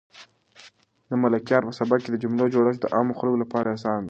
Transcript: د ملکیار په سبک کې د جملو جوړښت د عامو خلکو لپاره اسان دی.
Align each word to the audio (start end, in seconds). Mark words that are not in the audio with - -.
د 1.09 1.11
ملکیار 1.23 1.61
په 1.67 1.73
سبک 1.79 1.99
کې 2.03 2.09
د 2.11 2.15
جملو 2.23 2.51
جوړښت 2.53 2.79
د 2.81 2.85
عامو 2.95 3.17
خلکو 3.19 3.41
لپاره 3.43 3.67
اسان 3.75 3.95
دی. 3.97 3.99